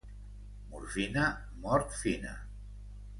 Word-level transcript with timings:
Morfina, 0.69 1.25
mort 1.65 1.93
fina. 1.99 2.33